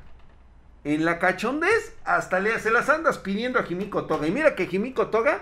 [0.86, 4.26] en la cachondez, hasta le, se las andas pidiendo a Jimiko Toga.
[4.26, 5.38] Y mira que Jimiko Toga,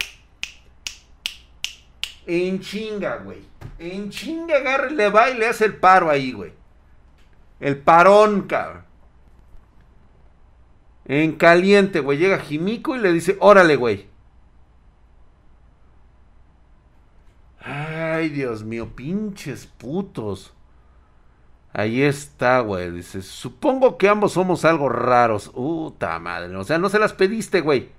[2.25, 3.45] en chinga, güey.
[3.77, 6.62] En chinga agarra, le va y le hace el paro ahí, güey.
[7.63, 8.83] El parón, cabrón.
[11.05, 12.17] En caliente, güey.
[12.17, 14.09] Llega Jimiko y le dice, órale, güey.
[17.61, 20.53] Ay, Dios mío, pinches putos.
[21.71, 22.91] Ahí está, güey.
[22.91, 25.47] Dice, supongo que ambos somos algo raros.
[25.47, 26.53] Puta madre.
[26.57, 27.93] O sea, no se las pediste, güey.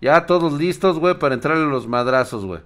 [0.00, 2.62] Ya todos listos, güey, para entrarle los madrazos, güey.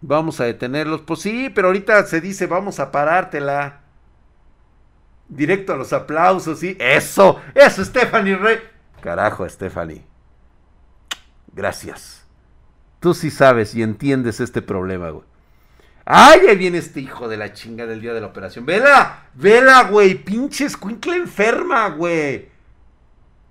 [0.00, 1.02] Vamos a detenerlos.
[1.02, 3.80] Pues sí, pero ahorita se dice, vamos a parártela.
[5.28, 6.76] Directo a los aplausos, sí.
[6.80, 8.58] Eso, eso, Stephanie Rey.
[9.00, 10.04] Carajo, Stephanie.
[11.52, 12.24] Gracias.
[13.00, 15.24] Tú sí sabes y entiendes este problema, güey.
[16.04, 18.64] ¡Ay, ahí viene este hijo de la chinga del día de la operación!
[18.64, 19.24] ¡Vela!
[19.34, 20.14] ¡Vela, güey!
[20.14, 22.48] ¡Pinche escuincla enferma, güey!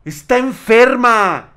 [0.04, 1.52] ¡Está enferma!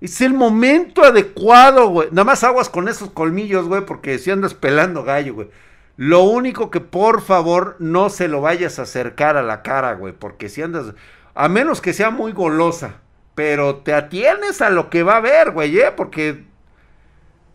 [0.00, 2.08] Es el momento adecuado, güey.
[2.10, 5.48] Nada más aguas con esos colmillos, güey, porque si andas pelando gallo, güey.
[5.96, 10.12] Lo único que por favor no se lo vayas a acercar a la cara, güey,
[10.12, 10.94] porque si andas,
[11.34, 12.96] a menos que sea muy golosa,
[13.34, 15.92] pero te atienes a lo que va a haber, güey, ¿eh?
[15.96, 16.44] Porque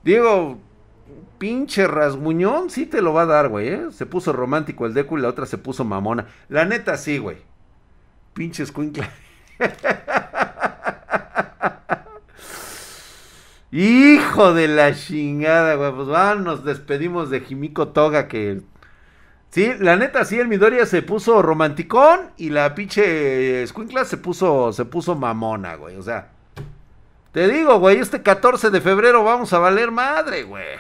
[0.03, 0.57] Diego,
[1.37, 3.81] pinche rasguñón, sí te lo va a dar, güey, ¿eh?
[3.91, 6.25] Se puso romántico el Deku y la otra se puso mamona.
[6.49, 7.37] La neta, sí, güey.
[8.33, 9.11] Pinche escuincla.
[13.71, 15.91] Hijo de la chingada, güey.
[15.93, 18.61] Pues nos despedimos de Jimico Toga que...
[19.49, 24.71] Sí, la neta, sí, el Midoriya se puso romanticón y la pinche Squinkla se puso,
[24.71, 25.97] se puso mamona, güey.
[25.97, 26.31] O sea,
[27.33, 30.77] te digo, güey, este 14 de febrero vamos a valer madre, güey.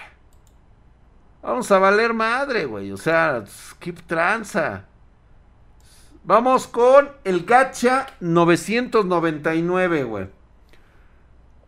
[1.41, 2.91] Vamos a valer madre, güey.
[2.91, 4.85] O sea, skip tranza.
[6.23, 10.40] Vamos con el gacha 999, güey.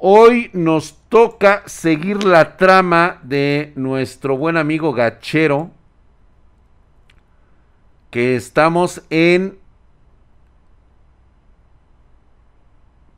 [0.05, 5.71] Hoy nos toca seguir la trama de nuestro buen amigo Gachero.
[8.11, 9.57] Que estamos en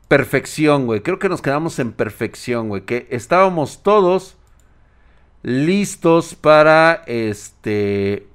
[0.06, 1.00] perfección, güey.
[1.00, 2.82] Creo que nos quedamos en perfección, güey.
[2.82, 4.36] Que estábamos todos
[5.42, 8.28] listos para este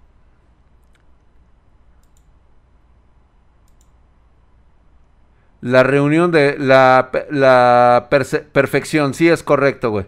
[5.62, 10.08] La reunión de la, la perfección, sí es correcto, güey.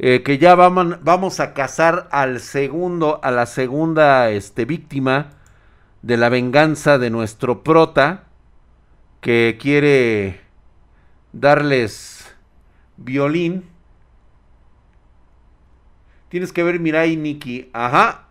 [0.00, 5.30] Eh, que ya vamos, vamos a cazar al segundo, a la segunda este, víctima
[6.02, 8.24] de la venganza de nuestro prota,
[9.20, 10.40] que quiere
[11.32, 12.34] darles
[12.96, 13.68] violín.
[16.30, 17.70] Tienes que ver Mirai Nikki.
[17.72, 18.28] Ajá.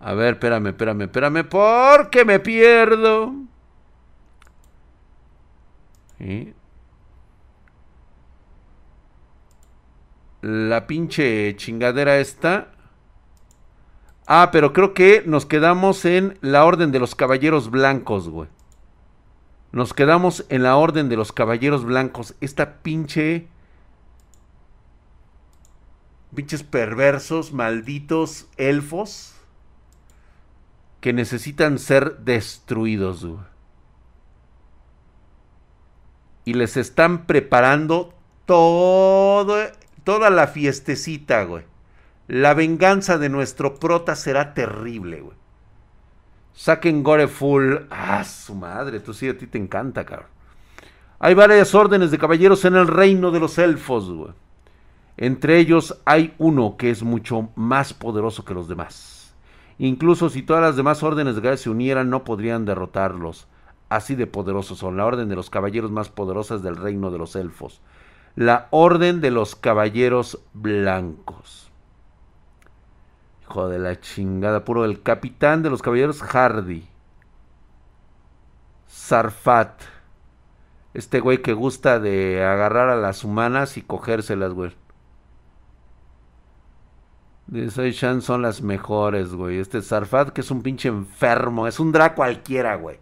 [0.00, 3.34] A ver, espérame, espérame, espérame, porque me pierdo.
[10.40, 12.72] La pinche chingadera esta.
[14.26, 18.48] Ah, pero creo que nos quedamos en la orden de los caballeros blancos, güey.
[19.72, 22.34] Nos quedamos en la orden de los caballeros blancos.
[22.40, 23.48] Esta pinche...
[26.34, 29.34] Pinches perversos, malditos elfos.
[31.00, 33.51] Que necesitan ser destruidos, güey
[36.44, 38.14] y les están preparando
[38.46, 39.58] todo,
[40.04, 41.64] toda la fiestecita, güey.
[42.28, 45.36] La venganza de nuestro prota será terrible, güey.
[46.54, 47.76] Saquen Gore Full.
[47.90, 50.28] Ah, su madre, tú sí a ti te encanta, cabrón.
[51.18, 54.32] Hay varias órdenes de caballeros en el reino de los elfos, güey.
[55.16, 59.34] Entre ellos hay uno que es mucho más poderoso que los demás.
[59.78, 63.46] Incluso si todas las demás órdenes de guerra se unieran, no podrían derrotarlos.
[63.92, 67.36] Así de poderosos son la orden de los caballeros más poderosas del reino de los
[67.36, 67.82] elfos.
[68.34, 71.70] La orden de los caballeros blancos.
[73.42, 74.86] Hijo de la chingada, puro.
[74.86, 76.88] El capitán de los caballeros Hardy.
[78.86, 79.82] Sarfat.
[80.94, 84.74] Este güey que gusta de agarrar a las humanas y cogérselas, güey.
[87.46, 89.58] De Shan son las mejores, güey.
[89.58, 91.66] Este Sarfat que es un pinche enfermo.
[91.66, 93.01] Es un Draco cualquiera, güey.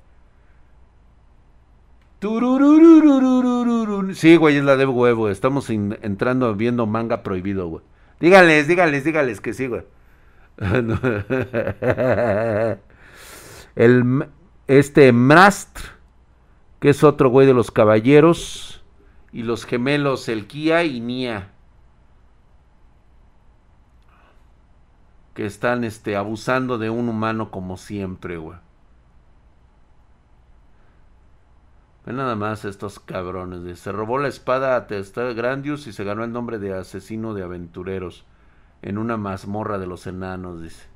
[4.14, 5.30] Sí, güey, es la de huevo.
[5.30, 7.82] Estamos entrando viendo manga prohibido, güey.
[8.20, 9.82] Díganles, díganles, díganles que sí, güey.
[13.74, 14.28] El,
[14.66, 15.78] este Mrast,
[16.78, 18.84] que es otro güey de los caballeros.
[19.32, 21.52] Y los gemelos, el Kia y Nia.
[25.32, 28.58] Que están este, abusando de un humano como siempre, güey.
[32.12, 33.78] Nada más estos cabrones.
[33.78, 37.42] Se robó la espada a Testar Grandius y se ganó el nombre de asesino de
[37.42, 38.24] aventureros
[38.82, 40.86] en una mazmorra de los enanos, dice.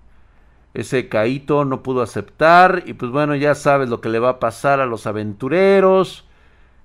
[0.74, 4.40] Ese Caito no pudo aceptar y pues bueno, ya sabes lo que le va a
[4.40, 6.24] pasar a los aventureros.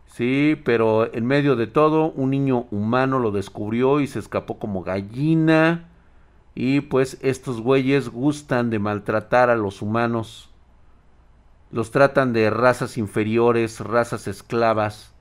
[0.06, 4.84] Sí, pero en medio de todo, un niño humano lo descubrió y se escapó como
[4.84, 5.89] gallina.
[6.54, 10.50] Y pues estos güeyes gustan de maltratar a los humanos
[11.71, 15.13] los tratan de razas inferiores, razas esclavas.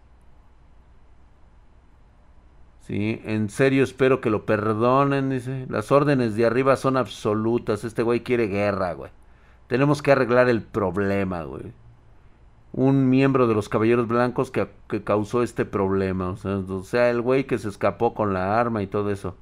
[2.81, 5.67] Sí, en serio espero que lo perdonen, dice.
[5.69, 7.85] Las órdenes de arriba son absolutas.
[7.85, 9.11] Este güey quiere guerra, güey.
[9.67, 11.73] Tenemos que arreglar el problema, güey.
[12.73, 14.69] Un miembro de los Caballeros Blancos que,
[15.05, 16.31] causó este problema.
[16.31, 19.37] O sea, o sea, el güey que se escapó con la arma y todo eso.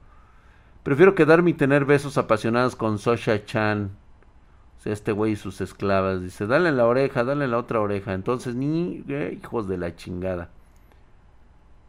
[0.82, 3.90] Prefiero quedarme y tener besos apasionados con Sosha Chan
[4.92, 6.22] este güey y sus esclavas.
[6.22, 8.14] Dice, dale la oreja, dale la otra oreja.
[8.14, 10.50] Entonces, ni, eh, hijos de la chingada.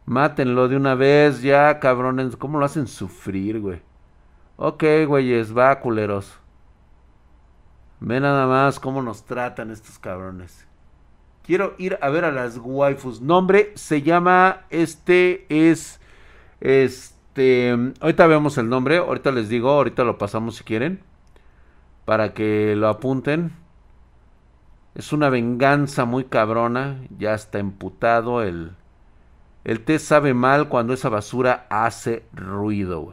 [0.06, 2.36] Mátenlo de una vez, ya, cabrones.
[2.36, 3.80] ¿Cómo lo hacen sufrir, güey?
[4.56, 6.38] Ok, güeyes, va, culeros.
[8.00, 10.66] Ve nada más cómo nos tratan estos cabrones.
[11.44, 13.20] Quiero ir a ver a las waifus.
[13.20, 16.00] Nombre se llama, este es,
[16.60, 21.07] este, ahorita vemos el nombre, ahorita les digo, ahorita lo pasamos si quieren
[22.08, 23.52] para que lo apunten.
[24.94, 27.04] Es una venganza muy cabrona.
[27.18, 28.42] Ya está emputado.
[28.42, 28.74] El,
[29.64, 33.12] el té sabe mal cuando esa basura hace ruido.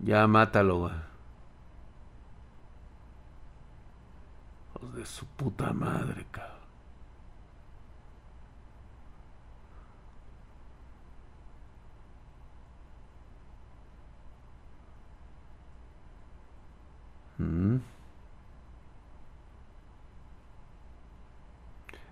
[0.00, 0.94] Ya mátalo, güey.
[4.96, 6.51] de su puta madre, cabrón.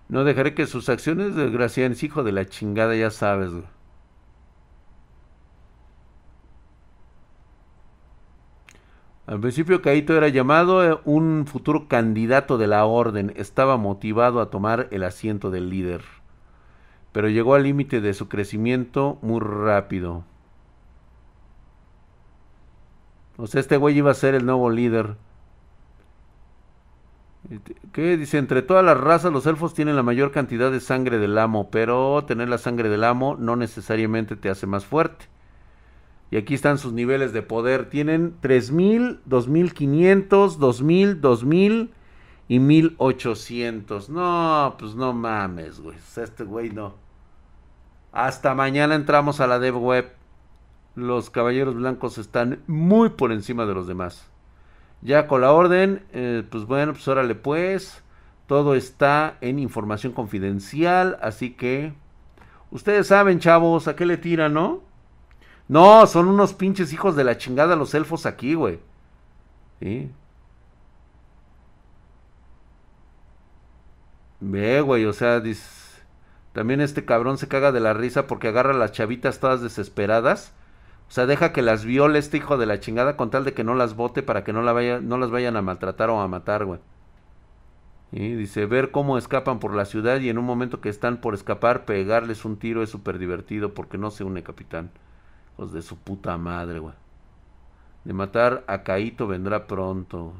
[0.09, 3.53] No dejaré que sus acciones desgraciadas, hijo de la chingada, ya sabes.
[9.31, 14.51] Al principio Caito era llamado eh, un futuro candidato de la orden, estaba motivado a
[14.51, 16.03] tomar el asiento del líder,
[17.13, 20.25] pero llegó al límite de su crecimiento muy rápido.
[23.41, 25.17] O sea, este güey iba a ser el nuevo líder.
[27.93, 28.39] ¿Qué dice?
[28.39, 32.23] Entre todas las razas los elfos tienen la mayor cantidad de sangre del amo, pero
[32.27, 35.27] tener la sangre del amo no necesariamente te hace más fuerte.
[36.31, 37.89] Y aquí están sus niveles de poder.
[37.89, 41.91] Tienen 3000, 2500, 2000, 2000
[42.47, 44.11] y 1800.
[44.11, 45.97] No, pues no mames, güey.
[46.17, 46.95] este güey no.
[48.13, 50.20] Hasta mañana entramos a la dev web.
[50.95, 54.29] Los caballeros blancos están muy por encima de los demás.
[55.03, 58.03] Ya con la orden, eh, pues bueno, pues órale pues.
[58.47, 61.19] Todo está en información confidencial.
[61.23, 61.93] Así que...
[62.71, 64.83] Ustedes saben, chavos, a qué le tiran, ¿no?
[65.69, 68.81] No, son unos pinches hijos de la chingada los elfos aquí, güey.
[69.81, 70.11] ¿Sí?
[74.41, 75.43] Ve, güey, o sea,
[76.53, 80.53] también este cabrón se caga de la risa porque agarra a las chavitas todas desesperadas.
[81.11, 83.65] O sea, deja que las viole este hijo de la chingada con tal de que
[83.65, 86.29] no las bote para que no, la vaya, no las vayan a maltratar o a
[86.29, 86.79] matar, güey.
[88.13, 91.35] Y dice, ver cómo escapan por la ciudad y en un momento que están por
[91.35, 94.91] escapar, pegarles un tiro es súper divertido porque no se une capitán
[95.59, 96.95] de su puta madre, güey.
[98.05, 100.33] De matar a Caito vendrá pronto.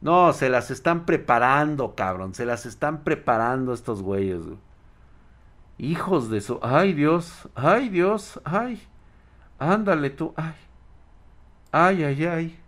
[0.00, 2.34] No, se las están preparando, cabrón.
[2.34, 4.58] Se las están preparando estos güeyes, güey.
[5.78, 6.58] Hijos de su...
[6.62, 7.48] Ay, Dios.
[7.54, 8.40] Ay, Dios.
[8.44, 8.82] Ay.
[9.60, 10.34] Ándale tú.
[10.36, 10.54] Ay.
[11.70, 12.58] Ay, ay, ay.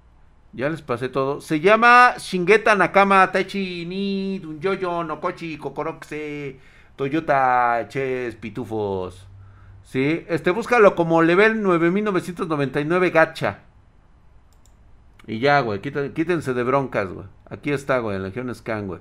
[0.53, 1.41] Ya les pasé todo.
[1.41, 6.61] Se llama Shingeta Nakama Taichi Ni Dunyoyo Nokochi Kokoroxe
[6.95, 9.27] Toyota Ches Pitufos.
[9.83, 13.61] Sí, este, búscalo como level 9999 gacha.
[15.27, 17.27] Y ya, güey, quítense de broncas, güey.
[17.49, 19.01] Aquí está, güey, en Legión Scan, güey.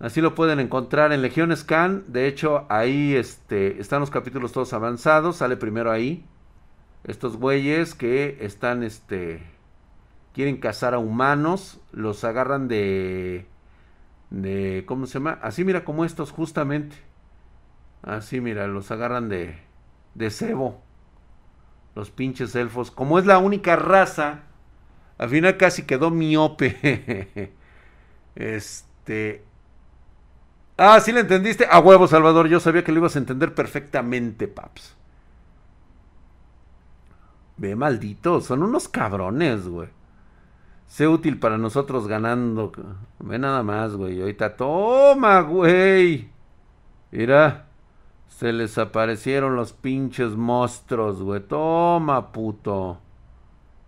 [0.00, 2.04] Así lo pueden encontrar en Legión Scan.
[2.08, 5.36] De hecho, ahí este, están los capítulos todos avanzados.
[5.36, 6.24] Sale primero ahí.
[7.04, 9.42] Estos güeyes que están, este,
[10.32, 11.80] quieren cazar a humanos.
[11.92, 13.46] Los agarran de,
[14.30, 15.38] de, ¿cómo se llama?
[15.42, 16.96] Así mira como estos justamente.
[18.02, 19.58] Así, mira, los agarran de,
[20.14, 20.80] de cebo.
[21.94, 22.90] Los pinches elfos.
[22.90, 24.44] Como es la única raza,
[25.18, 27.52] al final casi quedó miope.
[28.34, 29.49] este.
[30.82, 31.66] Ah, sí le entendiste.
[31.70, 32.48] A huevo, Salvador.
[32.48, 34.96] Yo sabía que lo ibas a entender perfectamente, paps.
[37.58, 38.40] Ve, maldito.
[38.40, 39.88] Son unos cabrones, güey.
[40.86, 42.72] Sé útil para nosotros ganando.
[43.18, 44.22] Ve nada más, güey.
[44.22, 46.30] Ahorita, toma, güey.
[47.10, 47.66] Mira.
[48.28, 51.40] Se les aparecieron los pinches monstruos, güey.
[51.40, 52.98] Toma, puto.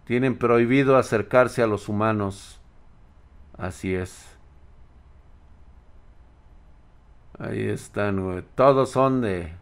[0.04, 2.60] Tienen prohibido acercarse a los humanos.
[3.56, 4.31] Así es.
[7.42, 8.44] Ahí están, güey.
[8.54, 9.52] Todos son de...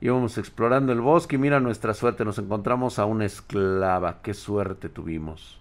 [0.00, 2.24] Íbamos explorando el bosque y mira nuestra suerte.
[2.24, 4.20] Nos encontramos a una esclava.
[4.22, 5.60] Qué suerte tuvimos.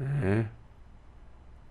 [0.00, 0.46] ¿Eh?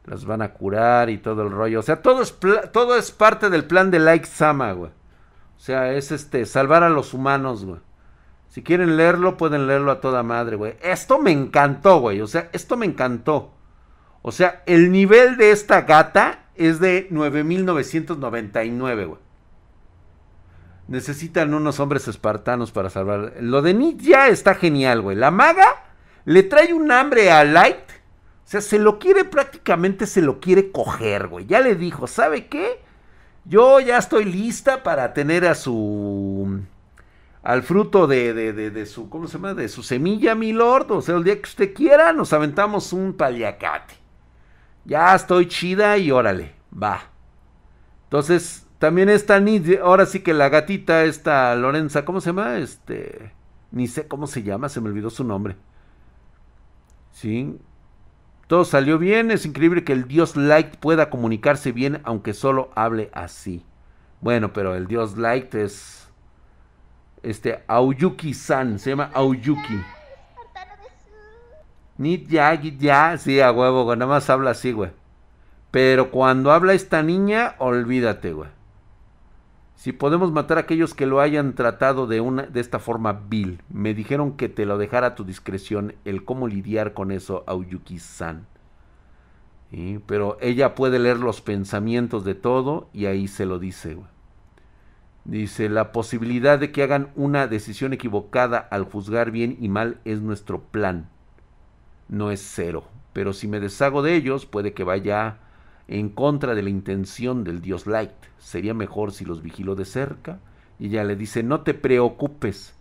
[0.05, 1.79] las van a curar y todo el rollo.
[1.79, 2.35] O sea, todo es,
[2.71, 4.91] todo es parte del plan de Like Sama, güey.
[4.91, 7.79] O sea, es este, salvar a los humanos, güey.
[8.49, 10.75] Si quieren leerlo, pueden leerlo a toda madre, güey.
[10.81, 12.19] Esto me encantó, güey.
[12.21, 13.53] O sea, esto me encantó.
[14.23, 19.19] O sea, el nivel de esta gata es de 9999, güey.
[20.87, 23.35] Necesitan unos hombres espartanos para salvar.
[23.39, 25.15] Lo de Nick ya está genial, güey.
[25.15, 25.85] La maga
[26.25, 28.01] le trae un hambre a Light
[28.43, 31.45] o sea, se lo quiere prácticamente, se lo quiere coger, güey.
[31.45, 32.81] Ya le dijo, ¿sabe qué?
[33.45, 36.59] Yo ya estoy lista para tener a su...
[37.43, 39.53] Al fruto de, de, de, su, ¿cómo se llama?
[39.53, 40.91] De su semilla, mi lord.
[40.91, 43.93] O sea, el día que usted quiera, nos aventamos un paliacate.
[44.85, 47.01] Ya estoy chida y órale, va.
[48.05, 49.39] Entonces, También está
[49.83, 52.57] ahora sí que la gatita, esta Lorenza, ¿cómo se llama?
[52.57, 53.31] Este,
[53.71, 55.55] ni sé cómo se llama, se me olvidó su nombre.
[57.11, 57.59] Sí.
[58.47, 63.09] Todo salió bien, es increíble que el dios Light pueda comunicarse bien aunque solo hable
[63.13, 63.65] así.
[64.19, 66.09] Bueno, pero el dios Light es
[67.23, 69.79] este Aoyuki-san, se llama Aoyuki.
[72.01, 74.89] Ni ya, ya, sí, a huevo, nada más habla así, güey.
[75.69, 78.49] Pero cuando habla esta niña, olvídate, güey.
[79.75, 83.61] Si podemos matar a aquellos que lo hayan tratado de, una, de esta forma vil,
[83.69, 88.47] me dijeron que te lo dejara a tu discreción el cómo lidiar con eso, Aoyuki-san.
[90.07, 93.93] Pero ella puede leer los pensamientos de todo y ahí se lo dice.
[93.93, 94.07] Güey.
[95.25, 100.19] Dice, la posibilidad de que hagan una decisión equivocada al juzgar bien y mal es
[100.19, 101.10] nuestro plan.
[102.11, 102.83] No es cero,
[103.13, 105.37] pero si me deshago de ellos puede que vaya
[105.87, 108.11] en contra de la intención del dios Light.
[108.37, 110.39] Sería mejor si los vigilo de cerca.
[110.77, 112.75] Y ella le dice, no te preocupes,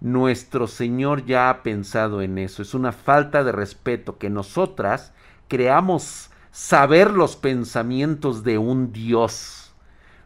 [0.00, 2.60] nuestro Señor ya ha pensado en eso.
[2.60, 5.12] Es una falta de respeto que nosotras
[5.46, 9.72] creamos saber los pensamientos de un dios.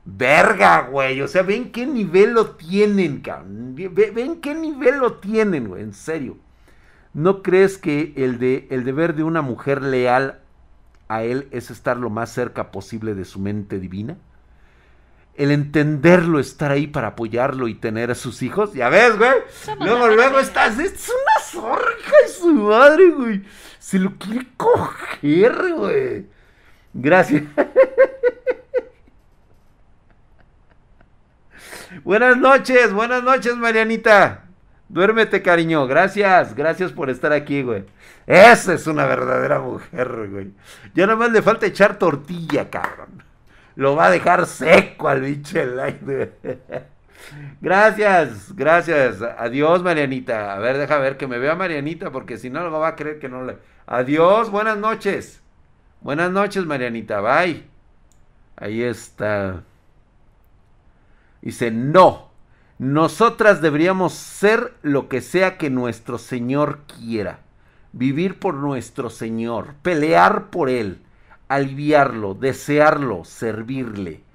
[0.07, 1.21] Verga, güey.
[1.21, 3.75] O sea, ven qué nivel lo tienen, cabrón.
[3.75, 5.83] Ven qué nivel lo tienen, güey.
[5.83, 6.39] En serio.
[7.17, 10.41] ¿No crees que el, de, el deber de una mujer leal
[11.09, 14.19] a él es estar lo más cerca posible de su mente divina?
[15.35, 18.75] El entenderlo, estar ahí para apoyarlo y tener a sus hijos.
[18.75, 19.31] Ya ves, güey.
[19.81, 20.79] Luego, luego estás.
[20.79, 21.89] Es una zorra,
[22.23, 23.43] de su madre, güey.
[23.79, 26.27] Se lo quiere coger, güey.
[26.93, 27.45] Gracias.
[32.05, 34.46] buenas noches, buenas noches, Marianita.
[34.89, 35.87] Duérmete, cariño.
[35.87, 37.85] Gracias, gracias por estar aquí, güey.
[38.27, 40.53] Esa es una verdadera mujer, güey.
[40.95, 43.23] Ya nada más le falta echar tortilla, cabrón.
[43.75, 46.33] Lo va a dejar seco al bicho el aire.
[47.61, 49.21] Gracias, gracias.
[49.21, 50.55] Adiós, Marianita.
[50.55, 53.19] A ver, deja ver que me vea Marianita, porque si no, luego va a creer
[53.19, 53.59] que no le.
[53.87, 55.43] Adiós, buenas noches.
[56.01, 57.21] Buenas noches, Marianita.
[57.21, 57.65] Bye.
[58.57, 59.63] Ahí está.
[61.43, 62.26] Dice, no.
[62.79, 67.41] Nosotras deberíamos ser lo que sea que nuestro Señor quiera.
[67.93, 69.75] Vivir por nuestro Señor.
[69.83, 71.01] Pelear por Él.
[71.49, 72.35] Aliviarlo.
[72.35, 73.25] Desearlo.
[73.25, 74.27] Servirle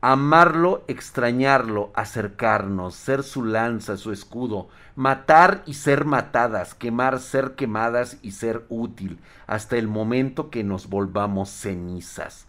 [0.00, 8.18] amarlo, extrañarlo, acercarnos, ser su lanza, su escudo, matar y ser matadas, quemar, ser quemadas
[8.22, 12.46] y ser útil, hasta el momento que nos volvamos cenizas.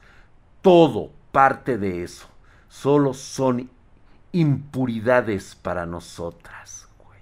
[0.62, 2.28] Todo parte de eso.
[2.68, 3.72] Solo son
[4.32, 6.88] impuridades para nosotras.
[6.98, 7.20] Güey.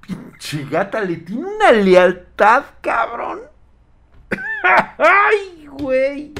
[0.00, 3.40] Pinche gata le tiene una lealtad, cabrón.
[4.98, 6.32] Ay, güey.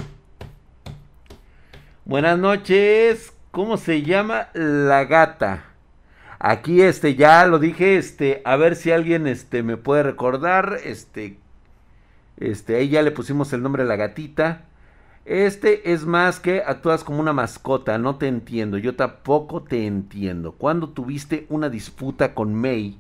[2.05, 3.33] Buenas noches.
[3.51, 5.64] ¿Cómo se llama la gata?
[6.39, 11.39] Aquí este ya lo dije, este, a ver si alguien este me puede recordar, este
[12.39, 14.68] este ahí ya le pusimos el nombre a la gatita.
[15.29, 20.53] Este es más que actúas como una mascota, no te entiendo, yo tampoco te entiendo.
[20.53, 22.97] Cuando tuviste una disputa con May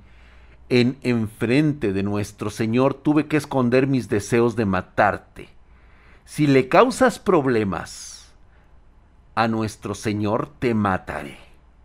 [0.68, 5.48] en enfrente de nuestro Señor, tuve que esconder mis deseos de matarte.
[6.26, 8.34] Si le causas problemas,
[9.34, 11.38] a nuestro Señor te mataré.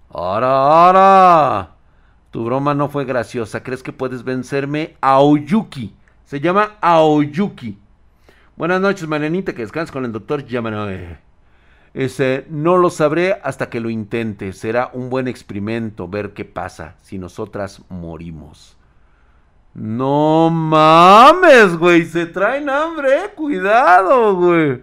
[0.10, 1.76] ¡Ahora, ahora!
[2.32, 3.64] Tu broma no fue graciosa.
[3.64, 4.98] ¿Crees que puedes vencerme?
[5.00, 5.96] Aoyuki.
[6.26, 7.78] Se llama Aoyuki.
[8.56, 9.54] Buenas noches, Marianita.
[9.54, 11.18] Que descanses con el doctor Yamanoe.
[11.93, 14.54] Ese, no lo sabré hasta que lo intente.
[14.54, 18.78] Será un buen experimento ver qué pasa si nosotras morimos.
[19.74, 22.06] No mames, güey.
[22.06, 23.32] Se traen hambre, eh.
[23.36, 24.82] Cuidado, güey.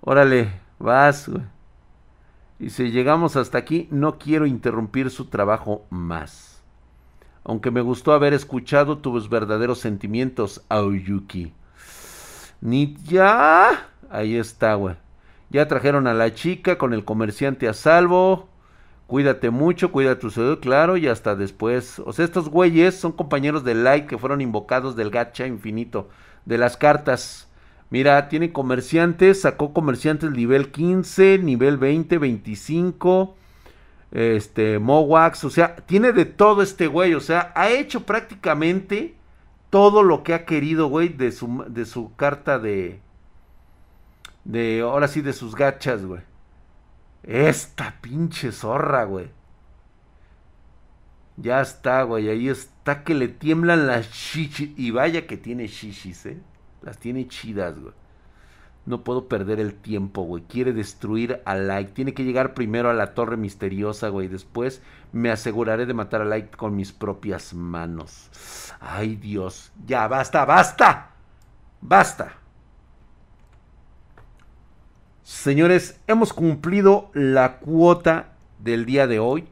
[0.00, 1.42] Órale, vas, güey.
[2.60, 6.62] Y si llegamos hasta aquí, no quiero interrumpir su trabajo más.
[7.42, 11.52] Aunque me gustó haber escuchado tus verdaderos sentimientos, Aoyuki.
[12.62, 13.88] Ni ya.
[14.08, 14.94] Ahí está, güey.
[15.50, 18.48] Ya trajeron a la chica con el comerciante a salvo.
[19.06, 21.98] Cuídate mucho, cuida tu salud, claro, y hasta después.
[21.98, 26.08] O sea, estos güeyes son compañeros de Light que fueron invocados del gacha infinito,
[26.46, 27.50] de las cartas.
[27.90, 33.36] Mira, tiene comerciantes, sacó comerciantes nivel 15, nivel 20, 25,
[34.12, 39.14] este, Mowax, o sea, tiene de todo este güey, o sea, ha hecho prácticamente
[39.72, 43.00] todo lo que ha querido, güey, de su, de su carta de,
[44.44, 46.20] de, ahora sí, de sus gachas, güey.
[47.22, 49.30] Esta pinche zorra, güey.
[51.38, 56.26] Ya está, güey, ahí está que le tiemblan las chichis, y vaya que tiene chichis,
[56.26, 56.38] eh.
[56.82, 57.94] Las tiene chidas, güey.
[58.84, 60.42] No puedo perder el tiempo, güey.
[60.42, 61.92] Quiere destruir a Light.
[61.92, 64.26] Tiene que llegar primero a la torre misteriosa, güey.
[64.26, 68.30] Después me aseguraré de matar a Light con mis propias manos.
[68.80, 69.70] Ay, Dios.
[69.86, 71.10] Ya, basta, basta.
[71.80, 72.34] Basta.
[75.22, 79.48] Señores, hemos cumplido la cuota del día de hoy.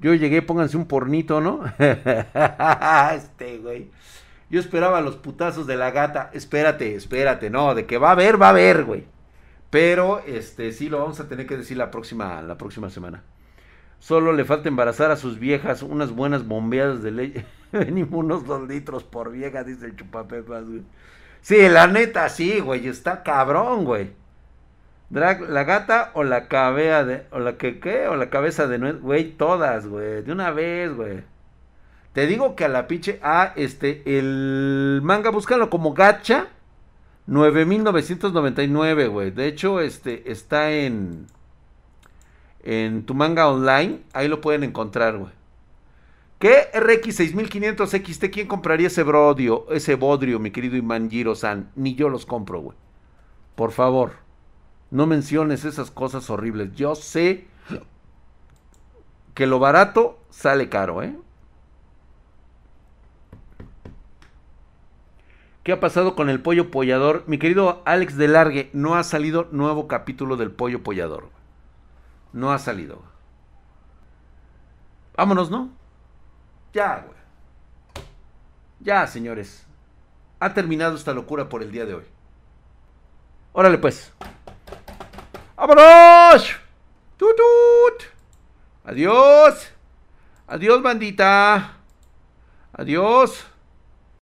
[0.00, 1.64] Yo llegué, pónganse un pornito, ¿no?
[3.14, 3.90] este, güey.
[4.50, 6.30] Yo esperaba los putazos de la gata.
[6.32, 9.04] Espérate, espérate, no, de que va a haber, va a haber, güey.
[9.70, 13.22] Pero, este, sí lo vamos a tener que decir la próxima, la próxima semana.
[13.98, 17.44] Solo le falta embarazar a sus viejas unas buenas bombeadas de leche.
[17.72, 20.82] Venimos unos dos litros por vieja, dice el chupapepas, güey.
[21.42, 24.10] Sí, la neta, sí, güey, está cabrón, güey.
[25.10, 28.08] Drag, la gata o la cabeza de, o la que, ¿qué?
[28.08, 31.22] O la cabeza de güey, todas, güey, de una vez, güey.
[32.12, 36.48] Te digo que a la pinche, ah, este, el manga, búscalo como gacha,
[37.26, 39.30] 9999, güey.
[39.30, 41.26] De hecho, este, está en,
[42.62, 45.32] en tu manga online, ahí lo pueden encontrar, güey.
[46.38, 48.24] ¿Qué RX 6500 XT?
[48.32, 51.70] ¿Quién compraría ese brodio, ese bodrio, mi querido Imanjiro-san?
[51.74, 52.76] Ni yo los compro, güey.
[53.56, 54.12] Por favor,
[54.90, 56.74] no menciones esas cosas horribles.
[56.76, 57.48] Yo sé
[59.34, 61.16] que lo barato sale caro, ¿eh?
[65.62, 67.24] ¿Qué ha pasado con el pollo pollador?
[67.26, 71.28] Mi querido Alex de Largue, no ha salido nuevo capítulo del pollo pollador.
[72.32, 73.02] No ha salido.
[75.16, 75.70] Vámonos, ¿no?
[76.72, 77.18] Ya, güey.
[78.80, 79.66] Ya, señores.
[80.40, 82.04] Ha terminado esta locura por el día de hoy.
[83.52, 84.12] Órale, pues.
[85.56, 86.56] ¡Vámonos!
[87.16, 88.04] ¡Tutut!
[88.84, 89.72] Adiós.
[90.46, 91.78] Adiós, bandita.
[92.72, 93.44] Adiós.